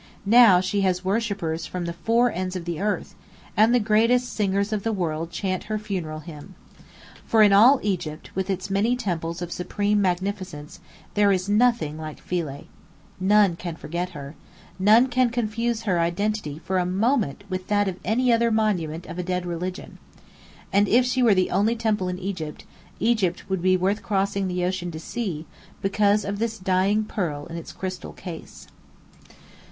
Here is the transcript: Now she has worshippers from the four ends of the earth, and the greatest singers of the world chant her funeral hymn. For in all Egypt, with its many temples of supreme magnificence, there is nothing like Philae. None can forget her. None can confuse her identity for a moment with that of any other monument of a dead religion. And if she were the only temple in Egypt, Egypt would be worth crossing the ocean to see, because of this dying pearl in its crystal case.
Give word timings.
Now 0.25 0.61
she 0.61 0.81
has 0.81 1.05
worshippers 1.05 1.67
from 1.67 1.85
the 1.85 1.93
four 1.93 2.31
ends 2.31 2.55
of 2.55 2.65
the 2.65 2.81
earth, 2.81 3.13
and 3.55 3.71
the 3.71 3.79
greatest 3.79 4.33
singers 4.33 4.73
of 4.73 4.81
the 4.81 4.91
world 4.91 5.29
chant 5.29 5.65
her 5.65 5.77
funeral 5.77 6.21
hymn. 6.21 6.55
For 7.27 7.43
in 7.43 7.53
all 7.53 7.79
Egypt, 7.83 8.35
with 8.35 8.49
its 8.49 8.71
many 8.71 8.95
temples 8.95 9.43
of 9.43 9.51
supreme 9.51 10.01
magnificence, 10.01 10.79
there 11.13 11.31
is 11.31 11.47
nothing 11.47 11.99
like 11.99 12.19
Philae. 12.19 12.65
None 13.19 13.55
can 13.55 13.75
forget 13.75 14.09
her. 14.17 14.33
None 14.79 15.05
can 15.05 15.29
confuse 15.29 15.83
her 15.83 15.99
identity 15.99 16.57
for 16.65 16.79
a 16.79 16.85
moment 17.07 17.43
with 17.47 17.67
that 17.67 17.87
of 17.87 17.99
any 18.03 18.33
other 18.33 18.49
monument 18.49 19.05
of 19.05 19.19
a 19.19 19.23
dead 19.23 19.45
religion. 19.45 19.99
And 20.73 20.87
if 20.87 21.05
she 21.05 21.21
were 21.21 21.35
the 21.35 21.51
only 21.51 21.75
temple 21.75 22.07
in 22.07 22.17
Egypt, 22.17 22.65
Egypt 22.99 23.47
would 23.51 23.61
be 23.61 23.77
worth 23.77 24.01
crossing 24.01 24.47
the 24.47 24.65
ocean 24.65 24.89
to 24.89 24.99
see, 24.99 25.45
because 25.83 26.25
of 26.25 26.39
this 26.39 26.57
dying 26.57 27.03
pearl 27.03 27.45
in 27.45 27.55
its 27.55 27.71
crystal 27.71 28.13
case. 28.13 28.65